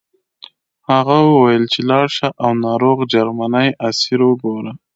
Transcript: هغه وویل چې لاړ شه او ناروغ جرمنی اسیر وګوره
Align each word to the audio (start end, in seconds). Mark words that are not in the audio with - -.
هغه 0.91 1.17
وویل 1.31 1.63
چې 1.73 1.79
لاړ 1.89 2.07
شه 2.17 2.27
او 2.43 2.51
ناروغ 2.65 2.97
جرمنی 3.13 3.69
اسیر 3.87 4.19
وګوره 4.27 4.71